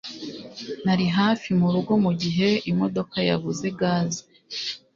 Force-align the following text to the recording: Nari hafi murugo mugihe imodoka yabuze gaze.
Nari 0.83 1.05
hafi 1.17 1.47
murugo 1.59 1.93
mugihe 2.05 2.49
imodoka 2.71 3.17
yabuze 3.29 3.65
gaze. 3.79 4.23